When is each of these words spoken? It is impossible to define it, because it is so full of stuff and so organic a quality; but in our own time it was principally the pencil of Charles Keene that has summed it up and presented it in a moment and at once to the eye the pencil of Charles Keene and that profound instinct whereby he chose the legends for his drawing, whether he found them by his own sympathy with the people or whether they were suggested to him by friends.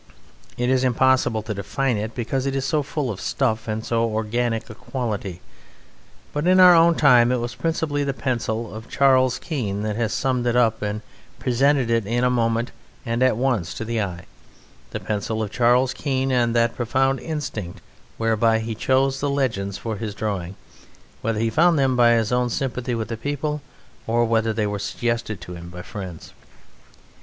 It 0.57 0.71
is 0.71 0.83
impossible 0.83 1.43
to 1.43 1.53
define 1.53 1.95
it, 1.95 2.15
because 2.15 2.47
it 2.47 2.55
is 2.55 2.65
so 2.65 2.81
full 2.81 3.11
of 3.11 3.21
stuff 3.21 3.67
and 3.67 3.85
so 3.85 4.03
organic 4.09 4.67
a 4.67 4.73
quality; 4.73 5.41
but 6.33 6.47
in 6.47 6.59
our 6.59 6.73
own 6.73 6.95
time 6.95 7.31
it 7.31 7.37
was 7.39 7.53
principally 7.53 8.03
the 8.03 8.11
pencil 8.11 8.73
of 8.73 8.89
Charles 8.89 9.37
Keene 9.37 9.83
that 9.83 9.95
has 9.97 10.11
summed 10.11 10.47
it 10.47 10.55
up 10.55 10.81
and 10.81 11.03
presented 11.37 11.91
it 11.91 12.07
in 12.07 12.23
a 12.23 12.31
moment 12.31 12.71
and 13.05 13.21
at 13.21 13.37
once 13.37 13.75
to 13.75 13.85
the 13.85 14.01
eye 14.01 14.25
the 14.89 14.99
pencil 14.99 15.43
of 15.43 15.51
Charles 15.51 15.93
Keene 15.93 16.31
and 16.31 16.55
that 16.55 16.75
profound 16.75 17.19
instinct 17.19 17.79
whereby 18.17 18.57
he 18.57 18.73
chose 18.73 19.19
the 19.19 19.29
legends 19.29 19.77
for 19.77 19.97
his 19.97 20.15
drawing, 20.15 20.55
whether 21.21 21.37
he 21.39 21.51
found 21.51 21.77
them 21.77 21.95
by 21.95 22.13
his 22.13 22.31
own 22.31 22.49
sympathy 22.49 22.95
with 22.95 23.09
the 23.09 23.17
people 23.17 23.61
or 24.07 24.25
whether 24.25 24.51
they 24.51 24.65
were 24.65 24.79
suggested 24.79 25.39
to 25.41 25.53
him 25.53 25.69
by 25.69 25.83
friends. 25.83 26.33